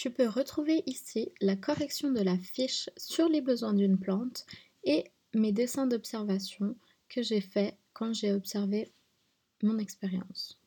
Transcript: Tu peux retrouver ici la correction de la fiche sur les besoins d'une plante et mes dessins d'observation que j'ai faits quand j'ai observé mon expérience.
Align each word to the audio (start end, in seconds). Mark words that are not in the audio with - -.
Tu 0.00 0.10
peux 0.10 0.28
retrouver 0.28 0.82
ici 0.86 1.30
la 1.42 1.56
correction 1.56 2.10
de 2.10 2.22
la 2.22 2.38
fiche 2.38 2.88
sur 2.96 3.28
les 3.28 3.42
besoins 3.42 3.74
d'une 3.74 3.98
plante 3.98 4.46
et 4.82 5.04
mes 5.34 5.52
dessins 5.52 5.86
d'observation 5.86 6.74
que 7.10 7.20
j'ai 7.20 7.42
faits 7.42 7.76
quand 7.92 8.14
j'ai 8.14 8.32
observé 8.32 8.94
mon 9.62 9.76
expérience. 9.76 10.58